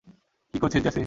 [0.53, 0.99] কি করছিস, জ্যাসি?